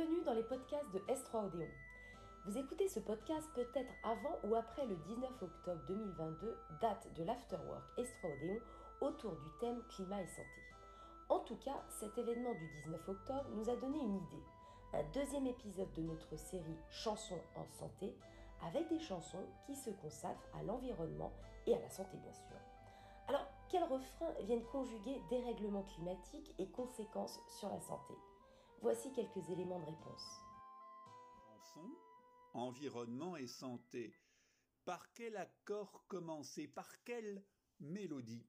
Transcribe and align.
Bienvenue 0.00 0.24
dans 0.24 0.32
les 0.32 0.42
podcasts 0.44 0.90
de 0.94 0.98
S3 1.00 1.48
Odéon. 1.48 1.68
Vous 2.46 2.56
écoutez 2.56 2.88
ce 2.88 3.00
podcast 3.00 3.46
peut-être 3.54 3.92
avant 4.02 4.38
ou 4.44 4.54
après 4.54 4.86
le 4.86 4.96
19 4.96 5.30
octobre 5.42 5.82
2022, 5.88 6.56
date 6.80 7.12
de 7.16 7.22
l'Afterwork 7.22 7.84
S3 7.98 8.32
Odéon 8.32 8.60
autour 9.02 9.32
du 9.32 9.48
thème 9.60 9.82
climat 9.90 10.22
et 10.22 10.26
santé. 10.26 10.62
En 11.28 11.40
tout 11.40 11.56
cas, 11.56 11.84
cet 11.90 12.16
événement 12.16 12.54
du 12.54 12.66
19 12.84 13.08
octobre 13.10 13.44
nous 13.50 13.68
a 13.68 13.76
donné 13.76 13.98
une 13.98 14.16
idée. 14.16 14.44
Un 14.94 15.02
deuxième 15.12 15.46
épisode 15.46 15.92
de 15.92 16.02
notre 16.02 16.34
série 16.34 16.78
Chansons 16.88 17.42
en 17.54 17.66
santé 17.66 18.16
avec 18.66 18.88
des 18.88 19.00
chansons 19.00 19.44
qui 19.66 19.74
se 19.74 19.90
consacrent 19.90 20.48
à 20.58 20.62
l'environnement 20.62 21.32
et 21.66 21.74
à 21.74 21.78
la 21.78 21.90
santé 21.90 22.16
bien 22.16 22.32
sûr. 22.32 22.56
Alors, 23.28 23.46
quels 23.68 23.84
refrains 23.84 24.32
viennent 24.44 24.64
conjuguer 24.72 25.20
dérèglement 25.28 25.82
climatique 25.82 26.54
et 26.58 26.70
conséquences 26.70 27.38
sur 27.48 27.68
la 27.68 27.80
santé? 27.80 28.14
Voici 28.82 29.12
quelques 29.12 29.50
éléments 29.50 29.78
de 29.78 29.84
réponse. 29.84 30.40
Environnement 32.54 33.36
et 33.36 33.46
santé. 33.46 34.14
Par 34.86 35.12
quel 35.12 35.36
accord 35.36 36.06
commencer? 36.08 36.66
Par 36.66 36.90
quelle 37.04 37.44
mélodie? 37.78 38.46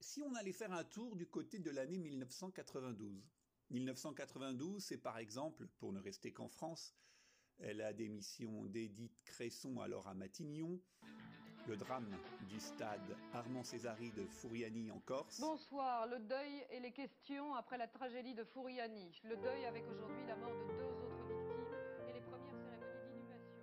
Si 0.00 0.22
on 0.22 0.34
allait 0.36 0.52
faire 0.52 0.72
un 0.72 0.84
tour 0.84 1.16
du 1.16 1.28
côté 1.28 1.58
de 1.58 1.70
l'année 1.70 1.98
1992. 1.98 3.22
1992, 3.68 4.82
c'est 4.82 4.98
par 4.98 5.18
exemple, 5.18 5.66
pour 5.78 5.92
ne 5.92 6.00
rester 6.00 6.32
qu'en 6.32 6.48
France, 6.48 6.94
la 7.58 7.92
démission 7.92 8.64
d'Édith 8.64 9.22
Cresson 9.24 9.80
alors 9.80 10.08
à 10.08 10.14
Matignon, 10.14 10.80
le 11.68 11.76
drame 11.76 12.06
du 12.48 12.60
stade 12.60 13.16
Armand 13.32 13.64
Césari 13.64 14.12
de 14.12 14.24
Fouriani 14.26 14.90
en 14.90 15.00
Corse. 15.00 15.40
Bonsoir, 15.40 16.06
le 16.06 16.18
deuil 16.20 16.64
et 16.70 16.80
les 16.80 16.92
questions 16.92 17.54
après 17.54 17.76
la 17.76 17.88
tragédie 17.88 18.34
de 18.34 18.44
Fouriani. 18.44 19.20
Le 19.24 19.36
deuil 19.36 19.64
avec 19.64 19.84
aujourd'hui 19.88 20.24
la 20.26 20.36
mort 20.36 20.50
de 20.50 20.72
deux 20.74 20.84
autres 20.84 21.24
victimes 21.26 21.74
et 22.08 22.12
les 22.12 22.20
premières 22.20 22.60
cérémonies 22.60 23.10
d'inhumation. 23.10 23.56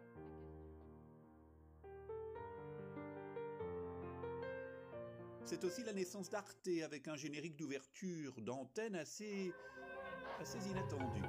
C'est 5.46 5.64
aussi 5.64 5.84
la 5.84 5.94
naissance 5.94 6.30
d'Arte 6.30 6.68
avec 6.84 7.08
un 7.08 7.16
générique 7.16 7.56
d'ouverture 7.56 8.34
d'antenne 8.42 8.96
assez, 8.96 9.54
assez 10.40 10.60
inattendu. 10.70 11.22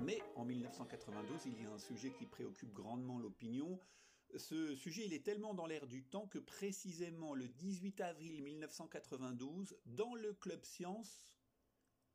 Mais 0.00 0.20
en 0.36 0.44
1992, 0.44 1.46
il 1.46 1.62
y 1.62 1.64
a 1.64 1.70
un 1.70 1.78
sujet 1.78 2.12
qui 2.12 2.26
préoccupe 2.26 2.72
grandement 2.72 3.18
l'opinion. 3.18 3.78
Ce 4.36 4.74
sujet, 4.74 5.06
il 5.06 5.12
est 5.12 5.24
tellement 5.24 5.54
dans 5.54 5.66
l'air 5.66 5.86
du 5.86 6.04
temps 6.04 6.26
que 6.26 6.38
précisément 6.38 7.34
le 7.34 7.48
18 7.48 8.00
avril 8.00 8.42
1992, 8.42 9.76
dans 9.86 10.14
le 10.14 10.32
Club 10.34 10.64
Science, 10.64 11.26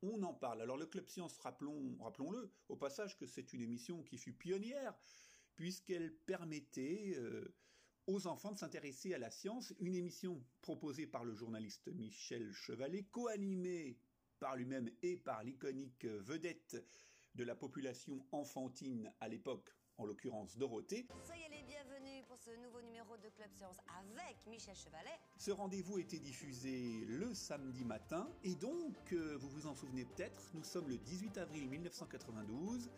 on 0.01 0.21
en 0.23 0.33
parle. 0.33 0.61
Alors 0.61 0.77
le 0.77 0.85
Club 0.85 1.07
Science, 1.07 1.37
rappelons, 1.39 1.97
rappelons-le 1.99 2.51
au 2.67 2.75
passage 2.75 3.17
que 3.17 3.25
c'est 3.25 3.53
une 3.53 3.61
émission 3.61 4.03
qui 4.03 4.17
fut 4.17 4.33
pionnière, 4.33 4.93
puisqu'elle 5.55 6.13
permettait 6.13 7.13
euh, 7.17 7.55
aux 8.07 8.27
enfants 8.27 8.51
de 8.51 8.57
s'intéresser 8.57 9.13
à 9.13 9.17
la 9.17 9.31
science, 9.31 9.73
une 9.79 9.95
émission 9.95 10.43
proposée 10.61 11.07
par 11.07 11.23
le 11.23 11.33
journaliste 11.33 11.87
Michel 11.93 12.51
Chevalet, 12.53 13.03
co-animée 13.11 13.97
par 14.39 14.55
lui-même 14.55 14.89
et 15.01 15.17
par 15.17 15.43
l'iconique 15.43 16.05
vedette 16.05 16.77
de 17.39 17.45
la 17.45 17.55
population 17.55 18.19
enfantine 18.33 19.09
à 19.21 19.29
l'époque, 19.29 19.73
en 19.97 20.03
l'occurrence 20.03 20.57
Dorothée. 20.57 21.07
Soyez 21.25 21.47
les 21.47 21.63
bienvenus 21.63 22.25
pour 22.27 22.37
ce 22.37 22.51
nouveau 22.61 22.81
numéro 22.81 23.15
de 23.15 23.29
Club 23.29 23.49
Séance 23.53 23.77
avec 23.97 24.45
Michel 24.47 24.75
Chevalet. 24.75 25.17
Ce 25.37 25.49
rendez-vous 25.51 25.99
était 25.99 26.19
diffusé 26.19 27.05
le 27.07 27.33
samedi 27.33 27.85
matin 27.85 28.29
et 28.43 28.55
donc, 28.55 29.13
euh, 29.13 29.37
vous 29.37 29.47
vous 29.47 29.67
en 29.67 29.73
souvenez 29.73 30.03
peut-être, 30.03 30.49
nous 30.53 30.65
sommes 30.65 30.89
le 30.89 30.97
18 30.97 31.37
avril 31.37 31.69
1992 31.69 32.91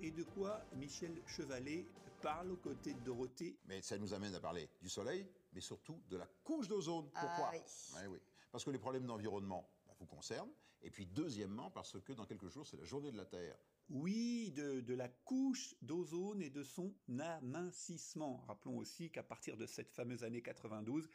et 0.00 0.10
de 0.10 0.22
quoi 0.22 0.64
Michel 0.76 1.22
Chevalet 1.26 1.86
parle 2.22 2.52
aux 2.52 2.56
côtés 2.56 2.94
de 2.94 3.00
Dorothée? 3.00 3.58
Mais 3.66 3.82
ça 3.82 3.98
nous 3.98 4.14
amène 4.14 4.34
à 4.34 4.40
parler 4.40 4.66
du 4.80 4.88
soleil, 4.88 5.28
mais 5.52 5.60
surtout 5.60 6.00
de 6.08 6.16
la 6.16 6.26
couche 6.42 6.68
d'ozone. 6.68 7.10
Pourquoi? 7.10 7.50
Ah 7.50 7.52
oui. 7.52 7.60
Ouais, 7.96 8.06
oui. 8.06 8.18
Parce 8.50 8.64
que 8.64 8.70
les 8.70 8.78
problèmes 8.78 9.04
d'environnement 9.04 9.68
vous 10.04 10.16
concernent. 10.16 10.52
Et 10.82 10.90
puis 10.90 11.06
deuxièmement, 11.06 11.70
parce 11.70 12.00
que 12.00 12.12
dans 12.12 12.26
quelques 12.26 12.48
jours, 12.48 12.66
c'est 12.66 12.76
la 12.76 12.84
journée 12.84 13.10
de 13.10 13.16
la 13.16 13.24
Terre. 13.24 13.56
Oui, 13.88 14.52
de, 14.52 14.80
de 14.80 14.94
la 14.94 15.08
couche 15.08 15.74
d'ozone 15.82 16.42
et 16.42 16.50
de 16.50 16.62
son 16.62 16.94
amincissement. 17.18 18.44
Rappelons 18.46 18.76
aussi 18.76 19.10
qu'à 19.10 19.22
partir 19.22 19.56
de 19.56 19.66
cette 19.66 19.90
fameuse 19.90 20.24
année 20.24 20.42
92, 20.42 21.08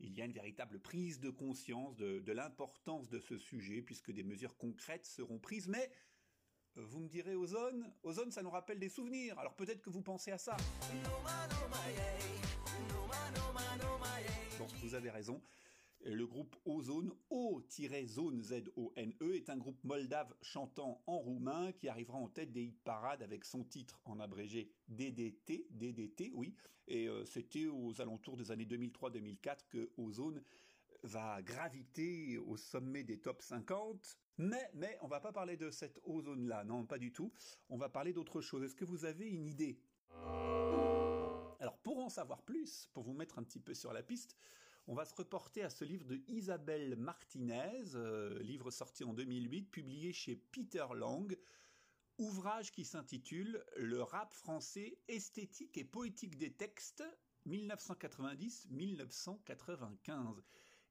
il 0.00 0.14
y 0.14 0.22
a 0.22 0.24
une 0.24 0.32
véritable 0.32 0.80
prise 0.80 1.20
de 1.20 1.30
conscience 1.30 1.96
de, 1.96 2.20
de 2.20 2.32
l'importance 2.32 3.08
de 3.08 3.18
ce 3.18 3.38
sujet, 3.38 3.82
puisque 3.82 4.10
des 4.10 4.24
mesures 4.24 4.56
concrètes 4.56 5.06
seront 5.06 5.38
prises. 5.38 5.68
Mais 5.68 5.90
vous 6.74 7.00
me 7.00 7.08
direz 7.08 7.34
ozone, 7.34 7.92
ozone 8.02 8.30
ça 8.30 8.42
nous 8.42 8.50
rappelle 8.50 8.78
des 8.78 8.88
souvenirs, 8.88 9.38
alors 9.38 9.54
peut-être 9.54 9.82
que 9.82 9.90
vous 9.90 10.00
pensez 10.02 10.30
à 10.32 10.38
ça. 10.38 10.56
Bon, 14.58 14.66
vous 14.82 14.94
avez 14.94 15.10
raison. 15.10 15.42
Le 16.04 16.26
groupe 16.26 16.56
Ozone, 16.64 17.12
O-Zone 17.30 18.42
Z-O-N-E, 18.42 19.34
est 19.36 19.50
un 19.50 19.56
groupe 19.56 19.82
moldave 19.84 20.34
chantant 20.42 21.00
en 21.06 21.18
roumain 21.18 21.70
qui 21.72 21.88
arrivera 21.88 22.18
en 22.18 22.28
tête 22.28 22.52
des 22.52 22.64
hit 22.64 22.82
parades 22.82 23.22
avec 23.22 23.44
son 23.44 23.62
titre 23.62 24.00
en 24.04 24.18
abrégé 24.18 24.72
DDT, 24.88 25.68
DDT, 25.70 26.32
oui. 26.34 26.54
Et 26.88 27.08
euh, 27.08 27.24
c'était 27.24 27.66
aux 27.66 28.00
alentours 28.00 28.36
des 28.36 28.50
années 28.50 28.64
2003-2004 28.64 29.68
que 29.68 29.90
Ozone 29.96 30.42
va 31.04 31.40
graviter 31.42 32.36
au 32.38 32.56
sommet 32.56 33.04
des 33.04 33.18
top 33.18 33.40
50. 33.40 34.18
Mais, 34.38 34.70
mais, 34.74 34.98
on 35.02 35.08
va 35.08 35.20
pas 35.20 35.32
parler 35.32 35.56
de 35.56 35.70
cette 35.70 36.00
ozone-là, 36.04 36.64
non, 36.64 36.84
pas 36.84 36.98
du 36.98 37.12
tout. 37.12 37.32
On 37.68 37.76
va 37.76 37.88
parler 37.88 38.12
d'autre 38.12 38.40
chose. 38.40 38.64
Est-ce 38.64 38.74
que 38.74 38.84
vous 38.84 39.04
avez 39.04 39.28
une 39.28 39.46
idée? 39.46 39.78
Alors, 41.60 41.78
pour 41.84 41.98
en 41.98 42.08
savoir 42.08 42.42
plus, 42.42 42.90
pour 42.92 43.04
vous 43.04 43.14
mettre 43.14 43.38
un 43.38 43.44
petit 43.44 43.60
peu 43.60 43.72
sur 43.72 43.92
la 43.92 44.02
piste, 44.02 44.36
on 44.86 44.94
va 44.94 45.04
se 45.04 45.14
reporter 45.14 45.62
à 45.62 45.70
ce 45.70 45.84
livre 45.84 46.06
de 46.06 46.20
Isabelle 46.28 46.96
Martinez, 46.96 47.94
euh, 47.94 48.42
livre 48.42 48.70
sorti 48.70 49.04
en 49.04 49.14
2008, 49.14 49.70
publié 49.70 50.12
chez 50.12 50.36
Peter 50.36 50.84
Lang, 50.94 51.36
ouvrage 52.18 52.72
qui 52.72 52.84
s'intitule 52.84 53.64
Le 53.76 54.02
rap 54.02 54.32
français 54.32 54.98
esthétique 55.08 55.78
et 55.78 55.84
poétique 55.84 56.36
des 56.36 56.52
textes 56.52 57.04
1990-1995. 57.46 60.42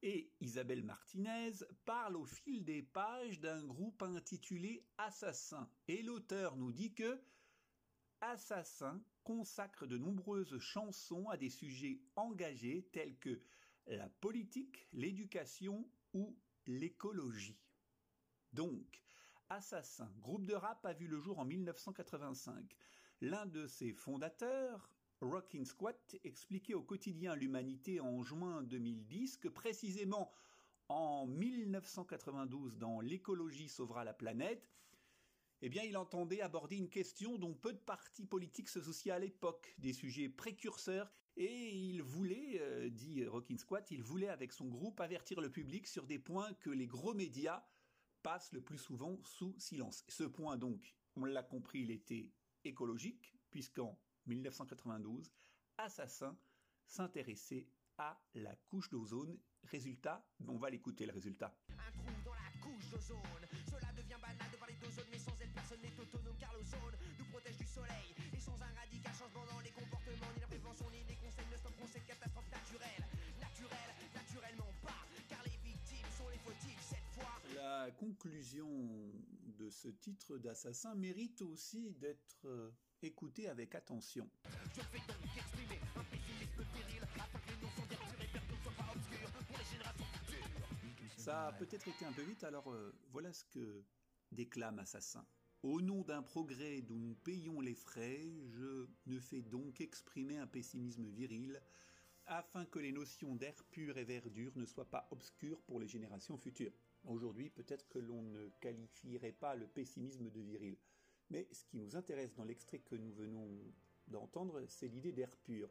Et 0.04 0.32
Isabelle 0.40 0.84
Martinez 0.84 1.52
parle 1.86 2.16
au 2.16 2.26
fil 2.26 2.64
des 2.64 2.82
pages 2.82 3.40
d'un 3.40 3.64
groupe 3.64 4.02
intitulé 4.02 4.84
Assassin. 4.98 5.70
Et 5.88 6.02
l'auteur 6.02 6.56
nous 6.56 6.72
dit 6.72 6.94
que 6.94 7.22
Assassin 8.22 9.04
consacre 9.24 9.86
de 9.86 9.98
nombreuses 9.98 10.58
chansons 10.60 11.30
à 11.30 11.38
des 11.38 11.50
sujets 11.50 12.00
engagés 12.16 12.88
tels 12.92 13.18
que 13.18 13.40
la 13.88 14.10
politique, 14.10 14.88
l'éducation 14.94 15.88
ou 16.14 16.36
l'écologie. 16.68 17.60
Donc, 18.54 19.02
Assassin, 19.50 20.10
groupe 20.22 20.46
de 20.46 20.54
rap 20.54 20.86
a 20.86 20.94
vu 20.94 21.08
le 21.08 21.20
jour 21.20 21.40
en 21.40 21.46
1985. 21.46 22.76
L'un 23.22 23.46
de 23.46 23.68
ses 23.68 23.94
fondateurs, 23.94 24.90
Rockin' 25.20 25.66
Squat, 25.66 26.16
expliquait 26.24 26.74
au 26.74 26.84
quotidien 26.84 27.36
L'Humanité 27.36 28.00
en 28.00 28.24
juin 28.24 28.64
2010 28.64 29.38
que 29.38 29.50
précisément 29.50 30.32
en 30.88 31.26
1992, 31.28 32.78
dans 32.78 33.00
L'écologie 33.00 33.70
sauvera 33.70 34.04
la 34.04 34.14
planète, 34.14 34.70
eh 35.62 35.70
bien, 35.70 35.84
il 35.84 35.96
entendait 35.98 36.42
aborder 36.42 36.76
une 36.76 36.90
question 36.90 37.38
dont 37.38 37.54
peu 37.54 37.74
de 37.74 37.78
partis 37.80 38.26
politiques 38.26 38.70
se 38.70 38.82
souciaient 38.82 39.12
à 39.12 39.20
l'époque, 39.20 39.76
des 39.78 39.94
sujets 39.94 40.30
précurseurs, 40.30 41.12
et 41.38 41.70
il 41.70 42.02
voulait, 42.02 42.60
euh, 42.60 42.90
dit 42.90 43.26
Rockin' 43.26 43.58
Squat, 43.58 43.90
il 43.92 44.04
voulait 44.04 44.30
avec 44.30 44.52
son 44.52 44.68
groupe 44.68 45.00
avertir 45.00 45.40
le 45.40 45.52
public 45.52 45.88
sur 45.88 46.08
des 46.08 46.20
points 46.20 46.52
que 46.56 46.70
les 46.70 46.88
gros 46.88 47.14
médias 47.14 47.64
passent 48.24 48.52
le 48.54 48.62
plus 48.62 48.78
souvent 48.78 49.20
sous 49.24 49.56
silence. 49.60 50.04
Ce 50.08 50.24
point 50.24 50.58
donc, 50.58 50.96
on 51.16 51.26
l'a 51.26 51.44
compris, 51.44 51.82
il 51.82 51.92
était 51.92 52.32
écologique, 52.64 53.34
puisqu'en 53.50 54.00
1992, 54.26 55.32
Assassin 55.78 56.38
s'intéressait 56.86 57.68
à 57.98 58.20
la 58.34 58.56
couche 58.56 58.90
d'ozone. 58.90 59.38
Résultat, 59.64 60.26
on 60.48 60.58
va 60.58 60.70
l'écouter 60.70 61.06
le 61.06 61.14
résultat. 61.14 61.56
Un 61.70 61.92
trou 61.92 62.12
dans 62.26 62.34
la 62.34 62.62
couche 62.62 62.90
d'ozone. 62.90 63.61
soleil. 67.82 68.14
Échange 68.34 68.62
un 68.62 68.74
radical 68.80 69.14
changement 69.14 69.46
dans 69.46 69.60
les 69.62 69.72
comportements, 69.72 70.32
ni 70.36 70.42
la 70.42 70.48
prévention, 70.48 70.90
ni 70.92 71.04
les 71.08 71.16
conseils 71.16 71.48
ne 71.52 71.58
stopperont 71.58 71.88
cette 71.88 72.06
catastrophe 72.06 72.50
naturelle. 72.52 73.04
Naturelle, 73.40 73.92
naturellement 74.14 74.74
pas, 74.84 75.02
car 75.30 75.42
les 75.46 75.58
victimes 75.64 76.10
sont 76.18 76.30
les 76.30 76.38
fautifs 76.40 76.82
cette 76.82 77.10
fois. 77.16 77.34
La 77.56 77.92
conclusion 77.92 78.70
de 79.58 79.70
ce 79.70 79.88
titre 79.90 80.38
d'assassin 80.38 80.96
mérite 80.96 81.42
aussi 81.42 81.92
d'être 82.00 82.46
euh, 82.46 82.72
écoutée 83.02 83.50
avec 83.50 83.76
attention. 83.76 84.30
Je 84.76 84.82
fais 84.82 85.02
donc 85.08 85.38
exprimer 85.38 85.80
un 85.96 86.04
pessimisme 86.06 86.64
viril 86.76 87.04
afin 87.20 87.40
que 87.40 87.50
les 87.50 87.62
notions 87.62 87.86
d'être 87.90 88.22
et 88.22 88.54
ne 88.56 88.62
soient 88.64 88.78
pas 88.78 88.92
obscures 88.96 89.32
pour 89.48 89.58
les 89.58 89.66
générations 89.66 90.06
futures. 90.06 90.48
Ça 91.18 91.48
a 91.48 91.52
peut-être 91.54 91.88
été 91.88 92.06
un 92.06 92.12
peu 92.14 92.24
vite, 92.24 92.44
alors 92.44 92.72
euh, 92.72 92.96
voilà 93.12 93.32
ce 93.34 93.44
que 93.46 93.84
déclame 94.32 94.80
Assassin. 94.80 95.26
Au 95.64 95.80
nom 95.80 96.02
d'un 96.02 96.24
progrès 96.24 96.82
dont 96.82 96.96
nous 96.96 97.14
payons 97.14 97.62
les 97.62 97.76
frais, 97.76 98.28
je 98.50 98.88
ne 99.06 99.20
fais 99.20 99.44
donc 99.44 99.80
exprimer 99.80 100.38
un 100.38 100.48
pessimisme 100.48 101.06
viril 101.06 101.62
afin 102.26 102.66
que 102.66 102.80
les 102.80 102.92
notions 102.92 103.36
d'air 103.36 103.64
pur 103.70 103.96
et 104.00 104.04
verdure 104.04 104.52
ne 104.56 104.66
soient 104.66 104.90
pas 104.90 105.08
obscures 105.12 105.62
pour 105.62 105.80
les 105.80 105.88
générations 105.88 106.38
futures. 106.38 106.74
Aujourd'hui, 107.06 107.52
peut-être 107.52 107.88
que 107.90 108.00
l'on 108.00 108.24
ne 108.24 108.50
qualifierait 108.60 109.34
pas 109.34 109.56
le 109.56 109.68
pessimisme 109.68 110.32
de 110.32 110.42
viril. 110.42 110.78
Mais 111.30 111.48
ce 111.52 111.64
qui 111.66 111.78
nous 111.78 111.96
intéresse 111.96 112.34
dans 112.34 112.44
l'extrait 112.44 112.80
que 112.80 112.96
nous 112.96 113.12
venons 113.14 113.48
d'entendre, 114.08 114.64
c'est 114.68 114.88
l'idée 114.88 115.12
d'air 115.12 115.36
pur. 115.44 115.70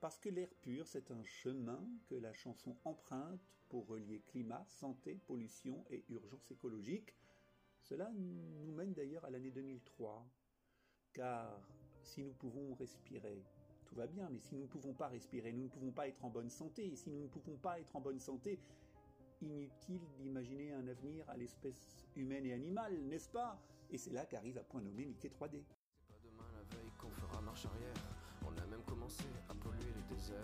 Parce 0.00 0.18
que 0.18 0.28
l'air 0.28 0.52
pur, 0.62 0.86
c'est 0.86 1.12
un 1.12 1.22
chemin 1.22 1.88
que 2.06 2.16
la 2.16 2.32
chanson 2.32 2.76
emprunte 2.84 3.40
pour 3.68 3.86
relier 3.86 4.20
climat, 4.20 4.64
santé, 4.66 5.14
pollution 5.26 5.84
et 5.90 6.04
urgence 6.08 6.50
écologique. 6.50 7.14
Cela 7.88 8.10
nous 8.12 8.72
mène 8.72 8.92
d'ailleurs 8.92 9.24
à 9.24 9.30
l'année 9.30 9.50
2003. 9.50 10.26
Car 11.14 11.58
si 12.02 12.22
nous 12.22 12.34
pouvons 12.34 12.74
respirer, 12.74 13.42
tout 13.86 13.94
va 13.94 14.06
bien, 14.06 14.28
mais 14.30 14.40
si 14.40 14.54
nous 14.54 14.62
ne 14.62 14.66
pouvons 14.66 14.92
pas 14.92 15.08
respirer, 15.08 15.52
nous 15.52 15.64
ne 15.64 15.68
pouvons 15.68 15.90
pas 15.90 16.06
être 16.06 16.22
en 16.22 16.28
bonne 16.28 16.50
santé. 16.50 16.92
Et 16.92 16.96
si 16.96 17.10
nous 17.10 17.22
ne 17.22 17.28
pouvons 17.28 17.56
pas 17.56 17.80
être 17.80 17.96
en 17.96 18.00
bonne 18.00 18.18
santé, 18.18 18.60
inutile 19.40 20.02
d'imaginer 20.18 20.72
un 20.74 20.86
avenir 20.86 21.28
à 21.30 21.36
l'espèce 21.38 22.06
humaine 22.14 22.44
et 22.44 22.52
animale, 22.52 22.94
n'est-ce 23.04 23.30
pas? 23.30 23.58
Et 23.90 23.96
c'est 23.96 24.12
là 24.12 24.26
qu'arrive 24.26 24.58
à 24.58 24.62
point 24.62 24.82
nommé 24.82 25.06
Mickey 25.06 25.28
3D. 25.28 25.64
C'est 25.96 26.08
pas 26.08 26.20
demain 26.22 26.44
la 26.54 26.76
veille 26.76 26.92
qu'on 26.98 27.10
fera 27.10 27.40
marche 27.40 27.64
arrière. 27.64 27.94
On 28.44 28.54
a 28.58 28.66
même 28.66 28.82
commencé 28.82 29.24
à 29.48 29.54
polluer 29.54 29.92
les 29.96 30.14
déserts. 30.14 30.42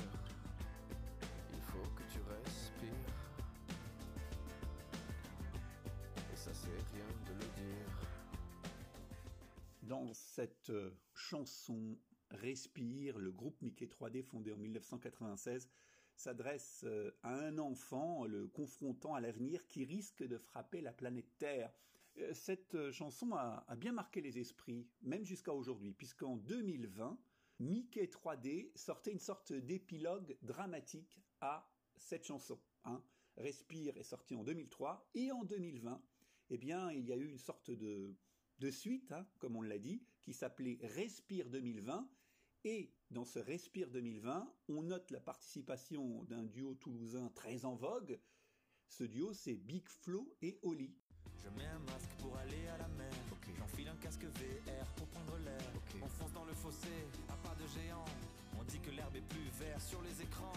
Il 1.53 1.61
faut 1.61 1.91
que 1.95 2.03
tu 2.11 2.21
respires. 2.23 3.24
Ça 6.45 6.53
c'est 6.53 6.69
rien 6.95 7.07
de 7.27 7.33
le 7.33 7.49
dire. 7.57 8.01
Dans 9.83 10.13
cette 10.13 10.69
euh, 10.69 10.91
chanson 11.15 11.97
Respire, 12.31 13.19
le 13.19 13.33
groupe 13.33 13.63
Mickey 13.63 13.87
3D 13.87 14.23
fondé 14.23 14.53
en 14.53 14.59
1996 14.59 15.71
s'adresse 16.17 16.83
euh, 16.85 17.11
à 17.23 17.35
un 17.35 17.57
enfant 17.57 18.27
le 18.27 18.47
confrontant 18.47 19.15
à 19.15 19.23
l'avenir 19.23 19.67
qui 19.69 19.87
risque 19.87 20.23
de 20.23 20.37
frapper 20.37 20.83
la 20.83 20.93
planète 20.93 21.31
Terre. 21.39 21.73
Euh, 22.19 22.35
cette 22.35 22.91
chanson 22.91 23.33
a, 23.35 23.65
a 23.67 23.77
bien 23.77 23.93
marqué 23.93 24.21
les 24.21 24.39
esprits, 24.39 24.87
même 25.01 25.25
jusqu'à 25.25 25.55
aujourd'hui, 25.55 25.95
puisqu'en 25.95 26.37
2020, 26.37 27.19
Mickey 27.61 28.05
3D 28.05 28.71
sortait 28.75 29.13
une 29.13 29.19
sorte 29.19 29.55
d'épilogue 29.55 30.37
dramatique 30.43 31.23
à 31.41 31.67
cette 31.97 32.27
chanson. 32.27 32.61
hein. 32.85 33.03
Respire 33.37 33.97
est 33.97 34.05
sorti 34.05 34.37
en 34.37 34.45
2003 34.45 35.09
et 35.15 35.33
en 35.33 35.43
2020, 35.43 36.01
eh 36.51 36.59
bien, 36.59 36.91
il 36.93 37.05
y 37.07 37.13
a 37.13 37.17
eu 37.17 37.27
une 37.27 37.39
sorte 37.39 37.71
de, 37.71 38.15
de 38.59 38.71
suite, 38.71 39.13
hein, 39.13 39.27
comme 39.39 39.57
on 39.57 39.63
l'a 39.63 39.79
dit, 39.79 40.03
qui 40.23 40.33
s'appelait 40.33 40.79
Respire 40.83 41.49
2020. 41.51 42.09
Et 42.67 42.95
dans 43.11 43.25
ce 43.25 43.39
Respire 43.39 43.91
2020, 43.91 44.51
on 44.69 44.83
note 44.83 45.11
la 45.11 45.21
participation 45.21 46.25
d'un 46.25 46.45
duo 46.45 46.75
toulousain 46.75 47.31
très 47.35 47.65
en 47.65 47.75
vogue. 47.75 48.19
Ce 48.89 49.05
duo, 49.05 49.33
c'est 49.33 49.57
Big 49.57 49.87
Flo 49.89 50.35
et 50.41 50.59
Oli. 50.63 50.95
Je 51.43 51.49
mets 51.51 51.67
un 51.67 51.79
masque 51.81 52.11
pour 52.21 52.37
aller 52.37 52.67
à 52.69 52.79
la 52.79 52.89
mer. 52.89 53.13
J'enfile 53.59 53.89
un 53.89 53.97
casque 53.97 54.25
VR 54.25 54.87
pour 54.97 55.07
prendre 55.09 55.37
l'air. 55.45 55.73
On 56.03 56.09
fonce 56.09 56.33
dans 56.33 56.45
le 56.45 56.55
fossé, 56.55 56.89
à 57.29 57.37
pas 57.37 57.55
de 57.55 57.67
géant. 57.67 58.05
On 58.59 58.65
dit 58.65 58.81
que 58.81 58.91
l'herbe 58.91 59.17
est 59.17 59.29
plus 59.29 59.49
verte 59.61 59.83
sur 59.83 60.01
les 60.03 60.23
écrans. 60.23 60.53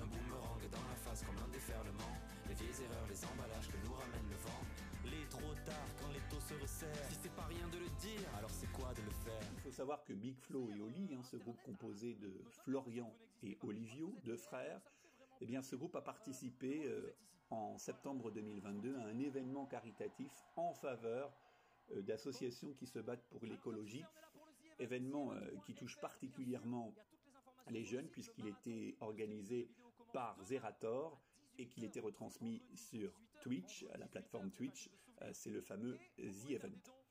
Un 0.00 0.06
boomerang 0.06 0.60
dans 0.70 0.82
la 0.88 0.96
face 0.96 1.22
comme 1.22 1.38
un 1.38 1.48
déferlement. 1.52 2.12
Les 2.48 2.54
vieilles 2.54 2.84
erreurs, 2.84 3.06
les 3.08 3.24
emballages 3.24 3.68
que 3.68 3.86
nous 3.86 3.92
ramène 3.94 4.28
le 4.28 4.36
vent. 4.36 4.62
Faut 9.72 9.76
savoir 9.78 10.04
que 10.04 10.12
Big 10.12 10.38
Flo 10.38 10.70
et 10.70 10.82
Oli, 10.82 11.14
hein, 11.14 11.22
ce 11.22 11.36
groupe 11.38 11.58
composé 11.62 12.12
de 12.16 12.30
Florian 12.50 13.10
et 13.42 13.56
Olivio, 13.62 14.14
deux 14.22 14.36
frères, 14.36 14.82
eh 15.40 15.46
bien, 15.46 15.62
ce 15.62 15.76
groupe 15.76 15.96
a 15.96 16.02
participé 16.02 16.84
euh, 16.84 17.16
en 17.48 17.78
septembre 17.78 18.30
2022 18.30 18.94
à 18.96 19.04
un 19.06 19.18
événement 19.18 19.64
caritatif 19.64 20.30
en 20.56 20.74
faveur 20.74 21.32
euh, 21.92 22.02
d'associations 22.02 22.74
qui 22.74 22.86
se 22.86 22.98
battent 22.98 23.24
pour 23.30 23.46
l'écologie. 23.46 24.04
Événement 24.78 25.32
euh, 25.32 25.40
qui 25.64 25.72
touche 25.74 25.98
particulièrement 26.02 26.92
les 27.70 27.84
jeunes 27.86 28.08
puisqu'il 28.08 28.48
était 28.48 28.94
organisé 29.00 29.70
par 30.12 30.36
Zerator 30.44 31.18
et 31.58 31.66
qu'il 31.66 31.84
était 31.84 32.00
retransmis 32.00 32.60
sur 32.74 33.10
Twitch, 33.40 33.86
la 33.98 34.06
plateforme 34.06 34.50
Twitch. 34.50 34.90
C'est 35.32 35.50
le 35.50 35.62
fameux 35.62 35.96
The 36.18 36.50
Event. 36.50 37.01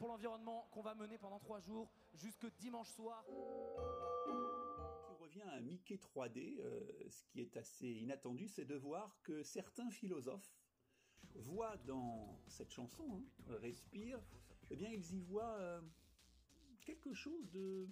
Pour 0.00 0.08
l'environnement 0.08 0.66
qu'on 0.70 0.80
va 0.80 0.94
mener 0.94 1.18
pendant 1.18 1.38
trois 1.38 1.60
jours 1.60 1.92
jusque 2.14 2.46
dimanche 2.56 2.88
soir. 2.88 3.22
qui 3.26 5.12
revient 5.22 5.42
à 5.42 5.60
Mickey 5.60 5.96
3D, 5.96 6.58
euh, 6.58 6.80
ce 7.10 7.22
qui 7.26 7.42
est 7.42 7.54
assez 7.58 7.86
inattendu, 7.86 8.48
c'est 8.48 8.64
de 8.64 8.76
voir 8.76 9.14
que 9.22 9.42
certains 9.42 9.90
philosophes 9.90 10.56
voient 11.34 11.76
dans 11.84 12.40
cette 12.46 12.70
chanson, 12.70 13.04
hein, 13.12 13.56
Respire, 13.60 14.18
eh 14.70 14.76
bien 14.76 14.88
ils 14.90 15.12
y 15.12 15.20
voient 15.20 15.58
euh, 15.58 15.82
quelque 16.86 17.12
chose 17.12 17.50
de 17.50 17.86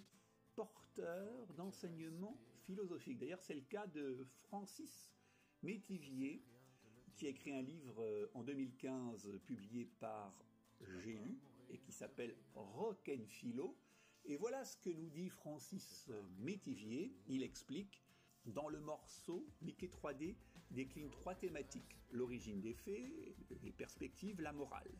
porteur 0.55 1.53
d'enseignement 1.53 2.41
philosophique. 2.65 3.19
D'ailleurs, 3.19 3.43
c'est 3.43 3.53
le 3.53 3.61
cas 3.61 3.85
de 3.85 4.25
Francis 4.47 5.11
Métivier, 5.61 6.43
qui 7.15 7.27
a 7.27 7.29
écrit 7.29 7.53
un 7.53 7.61
livre 7.61 8.01
euh, 8.01 8.31
en 8.33 8.41
2015 8.41 9.29
publié 9.45 9.85
par 9.99 10.33
J'ai 10.81 11.13
lu 11.13 11.39
et 11.69 11.77
qui 11.77 11.91
s'appelle 11.91 12.35
Rock 12.53 13.09
and 13.09 13.25
Philo. 13.27 13.77
Et 14.25 14.35
voilà 14.35 14.65
ce 14.65 14.77
que 14.77 14.89
nous 14.89 15.09
dit 15.09 15.29
Francis 15.29 16.09
Métivier. 16.39 17.15
Il 17.27 17.43
explique 17.43 18.03
dans 18.45 18.67
le 18.67 18.79
morceau, 18.79 19.47
Mickey 19.61 19.87
3D 19.87 20.35
décline 20.71 21.09
trois 21.09 21.35
thématiques 21.35 21.99
l'origine 22.11 22.61
des 22.61 22.73
faits, 22.73 23.11
les 23.63 23.71
perspectives, 23.71 24.41
la 24.41 24.53
morale. 24.53 24.91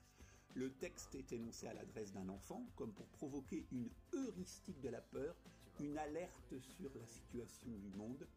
Le 0.55 0.71
texte 0.73 1.15
est 1.15 1.31
énoncé 1.31 1.67
à 1.67 1.73
l'adresse 1.73 2.11
d'un 2.11 2.27
enfant 2.29 2.65
comme 2.75 2.93
pour 2.93 3.07
provoquer 3.07 3.67
une 3.71 3.89
heuristique 4.13 4.81
de 4.81 4.89
la 4.89 5.01
peur, 5.01 5.35
une 5.79 5.97
alerte 5.97 6.59
sur 6.59 6.91
la 6.95 7.05
situation 7.05 7.71
du 7.77 7.89
monde. 7.91 8.27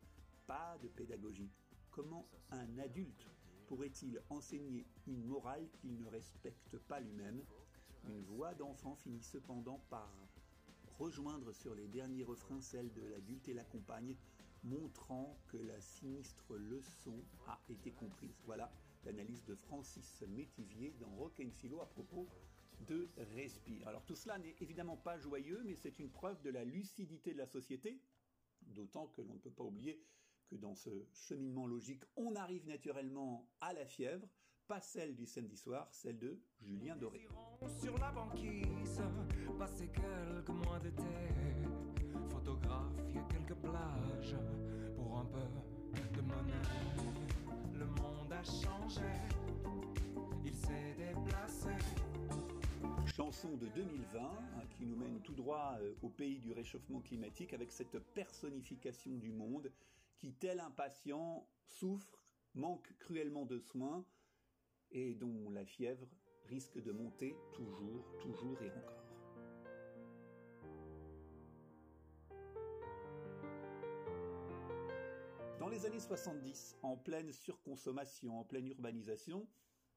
Pas 0.47 0.79
de 0.83 0.89
pédagogie. 0.89 1.51
Comment 1.91 2.29
un 2.51 2.79
adulte 2.79 3.27
pourrait-il 3.67 4.21
enseigner 4.29 4.87
une 5.07 5.25
morale 5.25 5.69
qu'il 5.81 5.97
ne 5.99 6.07
respecte 6.07 6.79
pas 6.79 7.01
lui-même? 7.01 7.43
Une 8.09 8.23
voix 8.23 8.55
d'enfant 8.55 8.97
finit 8.97 9.23
cependant 9.23 9.79
par 9.91 10.11
rejoindre 10.99 11.53
sur 11.53 11.75
les 11.75 11.89
derniers 11.89 12.25
refrains 12.25 12.61
celle 12.61 12.93
de 12.93 13.03
l'adulte 13.03 13.49
et 13.49 13.55
la 13.55 13.65
compagne, 13.65 14.17
montrant 14.65 15.39
que 15.49 15.57
la 15.57 15.81
sinistre 15.81 16.57
leçon 16.57 17.25
a 17.47 17.61
été 17.69 17.93
comprise. 17.93 18.41
Voilà 18.45 18.73
l'analyse 19.05 19.45
de 19.45 19.55
Francis 19.55 20.23
Métivier 20.29 20.95
dans 21.01 21.11
Rock 21.17 21.41
and 21.45 21.51
Philo 21.51 21.81
à 21.81 21.89
propos 21.89 22.29
de 22.87 23.09
Respire. 23.35 23.89
Alors 23.89 24.05
tout 24.05 24.15
cela 24.15 24.39
n'est 24.39 24.55
évidemment 24.61 24.97
pas 24.97 25.19
joyeux, 25.19 25.63
mais 25.65 25.75
c'est 25.75 25.99
une 25.99 26.11
preuve 26.11 26.41
de 26.43 26.51
la 26.51 26.65
lucidité 26.65 27.33
de 27.33 27.39
la 27.39 27.47
société, 27.47 28.01
d'autant 28.63 29.09
que 29.09 29.23
l'on 29.23 29.35
ne 29.35 29.39
peut 29.39 29.51
pas 29.51 29.65
oublier 29.65 30.05
que 30.49 30.57
dans 30.57 30.75
ce 30.75 30.91
cheminement 31.13 31.67
logique, 31.67 32.05
on 32.17 32.35
arrive 32.37 32.67
naturellement 32.67 33.49
à 33.61 33.73
la 33.73 33.87
fièvre, 33.87 34.29
pas 34.67 34.81
celle 34.81 35.15
du 35.15 35.27
samedi 35.27 35.57
soir, 35.57 35.89
celle 35.93 36.19
de 36.19 36.41
Julien 36.61 36.97
Doré. 36.97 37.29
Sur 37.81 37.99
la 37.99 38.11
banquise, 38.11 39.03
passer 39.59 39.89
quelques 39.89 40.49
mois 40.49 40.79
d'été, 40.79 41.03
photographier 42.31 43.21
quelques 43.29 43.59
plages 43.59 44.37
pour 44.97 45.19
un 45.19 45.25
peu 45.27 45.39
de 46.15 46.21
monnaie. 46.23 46.53
Le 47.75 47.87
monde 47.87 48.33
a 48.33 48.43
changé, 48.43 49.11
il 50.45 50.55
s'est 50.55 50.95
déplacé. 50.97 51.71
Chanson 53.07 53.57
de 53.57 53.67
2020 53.69 54.21
hein, 54.21 54.63
qui 54.71 54.87
nous 54.87 54.97
mène 54.97 55.21
tout 55.21 55.35
droit 55.35 55.77
euh, 55.81 55.93
au 56.03 56.09
pays 56.09 56.39
du 56.39 56.53
réchauffement 56.53 57.01
climatique 57.01 57.53
avec 57.53 57.71
cette 57.71 57.99
personnification 58.15 59.13
du 59.17 59.31
monde 59.31 59.71
qui, 60.17 60.33
tel 60.33 60.61
un 60.61 60.71
patient, 60.71 61.47
souffre, 61.67 62.19
manque 62.55 62.93
cruellement 62.99 63.45
de 63.45 63.59
soins 63.59 64.05
et 64.93 65.15
dont 65.15 65.51
la 65.51 65.65
fièvre 65.65 66.09
risque 66.47 66.83
de 66.83 66.93
monter 66.93 67.37
toujours, 67.53 68.05
toujours 68.21 68.61
et 68.63 68.71
encore. 68.71 69.03
Dans 75.59 75.69
les 75.69 75.87
années 75.87 76.01
70, 76.01 76.79
en 76.83 76.97
pleine 76.97 77.33
surconsommation, 77.33 78.39
en 78.41 78.45
pleine 78.45 78.67
urbanisation, 78.67 79.47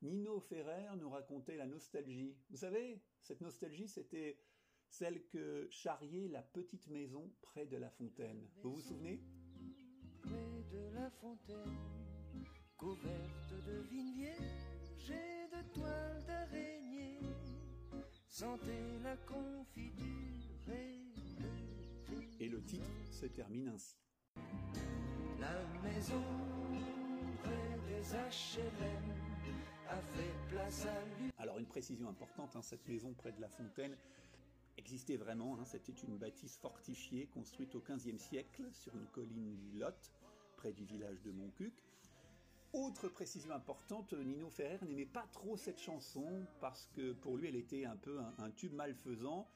Nino 0.01 0.39
Ferrer 0.39 0.95
nous 0.97 1.09
racontait 1.09 1.57
la 1.57 1.65
nostalgie. 1.65 2.37
Vous 2.49 2.57
savez, 2.57 3.01
cette 3.21 3.41
nostalgie, 3.41 3.87
c'était 3.87 4.37
celle 4.89 5.25
que 5.27 5.67
charriait 5.71 6.27
la 6.27 6.41
petite 6.41 6.87
maison 6.87 7.31
près 7.41 7.65
de 7.65 7.77
la 7.77 7.89
fontaine. 7.89 8.47
Vous 8.61 8.75
vous 8.75 8.81
souvenez? 8.81 9.21
Près 10.21 10.63
de 10.71 10.93
la 10.93 11.09
fontaine, 11.09 11.77
couverte 12.77 13.53
de 13.65 13.81
vignes 13.89 14.64
de 15.13 15.73
toiles 15.73 16.23
d'araignée. 16.27 17.19
Sentez 18.27 18.99
la 19.03 19.15
confiture 19.17 20.05
et 20.67 20.99
le 21.39 21.55
thé. 22.05 22.29
Et 22.39 22.49
le 22.49 22.61
titre 22.63 22.89
se 23.11 23.25
termine 23.27 23.69
ainsi. 23.69 23.95
La 25.39 25.63
maison 25.83 26.23
près 27.43 27.79
des 27.87 28.01
HLM 28.13 29.13
a 29.89 29.97
fait 29.97 30.33
place 30.49 30.85
à 30.85 31.05
lui. 31.19 31.31
Alors 31.37 31.57
une 31.59 31.67
précision 31.67 32.09
importante, 32.09 32.55
hein, 32.55 32.61
cette 32.61 32.87
maison 32.87 33.13
près 33.13 33.31
de 33.31 33.41
la 33.41 33.49
fontaine 33.49 33.95
existait 34.77 35.17
vraiment, 35.17 35.57
hein, 35.59 35.65
c'était 35.65 35.93
une 35.93 36.17
bâtisse 36.17 36.57
fortifiée 36.57 37.27
construite 37.27 37.75
au 37.75 37.79
XVe 37.79 38.17
siècle 38.17 38.63
sur 38.71 38.93
une 38.95 39.07
colline 39.07 39.55
du 39.55 39.77
Lot, 39.77 40.11
près 40.57 40.73
du 40.73 40.83
village 40.83 41.21
de 41.21 41.31
Montcuq. 41.31 41.73
Autre 42.75 43.07
précision 43.07 43.53
importante, 43.53 44.11
Nino 44.11 44.49
Ferrer 44.49 44.85
n'aimait 44.85 45.05
pas 45.05 45.25
trop 45.31 45.55
cette 45.55 45.79
chanson 45.79 46.45
parce 46.59 46.87
que 46.87 47.13
pour 47.13 47.37
lui 47.37 47.47
elle 47.47 47.55
était 47.55 47.85
un 47.85 47.95
peu 47.95 48.19
un, 48.37 48.51
tube 48.51 48.73
malfaisant. 48.73 49.49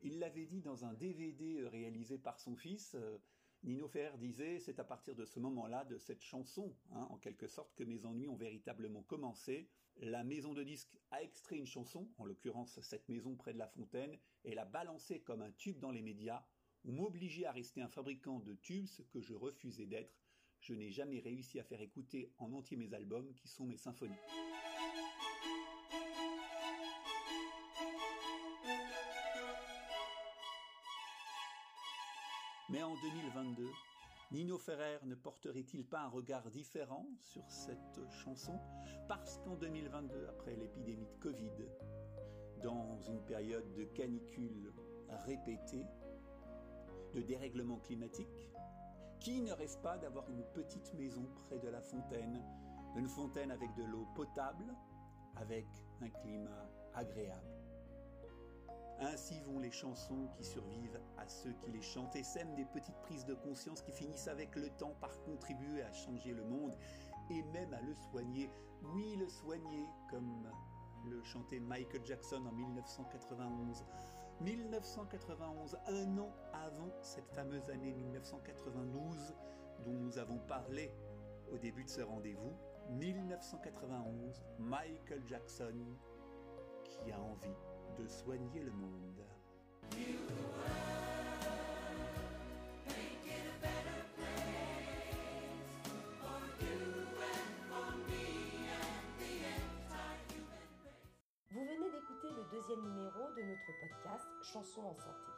Il 0.00 0.18
l'avait 0.18 0.46
dit 0.46 0.62
dans 0.62 0.86
un 0.86 0.94
DVD 0.94 1.68
réalisé 1.68 2.16
par 2.16 2.40
son 2.40 2.56
fils. 2.56 2.94
euh, 2.94 3.18
Nino 3.62 3.88
Ferrer 3.88 4.16
disait 4.16 4.58
c'est 4.58 4.80
à 4.80 4.84
partir 4.84 5.14
de 5.14 5.26
ce 5.26 5.38
moment-là, 5.38 5.84
de 5.84 5.98
cette 5.98 6.22
chanson, 6.22 6.74
hein, 6.92 7.06
en 7.10 7.18
quelque 7.18 7.46
sorte, 7.46 7.74
que 7.74 7.84
mes 7.84 8.06
ennuis 8.06 8.26
ont 8.26 8.36
véritablement 8.36 9.02
commencé. 9.02 9.68
La 9.98 10.24
maison 10.24 10.54
de 10.54 10.62
disques 10.62 10.98
a 11.10 11.22
extrait 11.22 11.58
une 11.58 11.66
chanson, 11.66 12.08
en 12.16 12.24
l'occurrence 12.24 12.80
cette 12.80 13.06
maison 13.10 13.36
près 13.36 13.52
de 13.52 13.58
la 13.58 13.68
fontaine, 13.68 14.16
et 14.46 14.54
l'a 14.54 14.64
balancée 14.64 15.20
comme 15.20 15.42
un 15.42 15.52
tube 15.52 15.78
dans 15.78 15.90
les 15.90 16.00
médias. 16.00 16.42
On 16.86 16.92
m'obligeait 16.92 17.44
à 17.44 17.52
rester 17.52 17.82
un 17.82 17.88
fabricant 17.88 18.40
de 18.40 18.54
tubes, 18.54 18.86
ce 18.86 19.02
que 19.02 19.20
je 19.20 19.34
refusais 19.34 19.84
d'être. 19.84 20.21
Je 20.62 20.74
n'ai 20.74 20.90
jamais 20.90 21.18
réussi 21.18 21.58
à 21.58 21.64
faire 21.64 21.80
écouter 21.80 22.30
en 22.38 22.52
entier 22.52 22.76
mes 22.76 22.94
albums, 22.94 23.34
qui 23.34 23.48
sont 23.48 23.64
mes 23.64 23.76
symphonies. 23.76 24.14
Mais 32.70 32.80
en 32.80 32.94
2022, 32.94 33.66
Nino 34.30 34.56
Ferrer 34.56 34.98
ne 35.02 35.16
porterait-il 35.16 35.84
pas 35.84 36.02
un 36.02 36.08
regard 36.08 36.48
différent 36.48 37.08
sur 37.20 37.42
cette 37.50 38.00
chanson? 38.22 38.56
Parce 39.08 39.38
qu'en 39.38 39.56
2022, 39.56 40.28
après 40.28 40.54
l'épidémie 40.54 41.08
de 41.08 41.16
Covid, 41.20 41.50
dans 42.62 43.00
une 43.00 43.20
période 43.24 43.72
de 43.74 43.82
canicule 43.82 44.72
répétée, 45.26 45.86
de 47.14 47.20
dérèglement 47.20 47.80
climatique, 47.80 48.48
qui 49.22 49.40
ne 49.40 49.52
rêve 49.52 49.78
pas 49.80 49.98
d'avoir 49.98 50.28
une 50.30 50.44
petite 50.52 50.92
maison 50.94 51.24
près 51.46 51.58
de 51.58 51.68
la 51.68 51.80
fontaine, 51.80 52.42
une 52.96 53.08
fontaine 53.08 53.50
avec 53.50 53.74
de 53.74 53.84
l'eau 53.84 54.06
potable, 54.14 54.64
avec 55.36 55.66
un 56.00 56.08
climat 56.08 56.68
agréable 56.94 57.62
ainsi 59.02 59.40
vont 59.40 59.58
les 59.58 59.70
chansons 59.70 60.28
qui 60.36 60.44
survivent 60.44 61.00
à 61.18 61.28
ceux 61.28 61.52
qui 61.52 61.70
les 61.70 61.82
chantent 61.82 62.14
et 62.16 62.22
sèment 62.22 62.54
des 62.54 62.64
petites 62.64 63.00
prises 63.02 63.24
de 63.24 63.34
conscience 63.34 63.82
qui 63.82 63.92
finissent 63.92 64.28
avec 64.28 64.54
le 64.56 64.68
temps 64.70 64.94
par 65.00 65.10
contribuer 65.22 65.82
à 65.82 65.92
changer 65.92 66.32
le 66.32 66.44
monde 66.44 66.76
et 67.30 67.42
même 67.42 67.72
à 67.74 67.80
le 67.80 67.94
soigner. 67.94 68.50
Oui, 68.94 69.16
le 69.16 69.28
soigner, 69.28 69.86
comme 70.10 70.48
le 71.08 71.22
chantait 71.22 71.60
Michael 71.60 72.04
Jackson 72.04 72.44
en 72.46 72.52
1991. 72.52 73.84
1991, 74.40 75.76
un 75.86 76.18
an 76.18 76.32
avant 76.52 76.92
cette 77.00 77.28
fameuse 77.30 77.68
année 77.70 77.92
1992 77.92 79.34
dont 79.84 79.92
nous 79.92 80.18
avons 80.18 80.38
parlé 80.48 80.90
au 81.52 81.58
début 81.58 81.84
de 81.84 81.90
ce 81.90 82.00
rendez-vous. 82.00 82.52
1991, 82.90 84.42
Michael 84.58 85.22
Jackson 85.26 85.74
qui 86.84 87.12
a 87.12 87.20
envie 87.20 87.56
de 87.98 88.06
soigner 88.06 88.62
le 88.62 88.72
monde. 88.72 89.22
Podcast 103.92 104.28
Chansons 104.42 104.82
en 104.82 104.94
santé. 104.94 105.32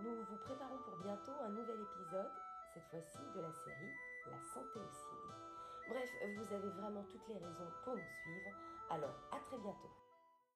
Nous 0.00 0.24
vous 0.24 0.36
préparons 0.44 0.78
pour 0.84 0.96
bientôt 1.02 1.32
un 1.42 1.48
nouvel 1.50 1.80
épisode, 1.80 2.30
cette 2.74 2.84
fois-ci 2.84 3.18
de 3.34 3.40
la 3.40 3.52
série 3.52 3.92
La 4.30 4.40
santé 4.42 4.80
au. 4.80 5.88
Bref, 5.88 6.10
vous 6.36 6.54
avez 6.54 6.70
vraiment 6.70 7.04
toutes 7.04 7.26
les 7.28 7.34
raisons 7.34 7.70
pour 7.84 7.96
nous 7.96 8.12
suivre, 8.22 8.50
alors 8.90 9.14
à 9.32 9.38
très 9.40 9.58
bientôt. 9.58 9.90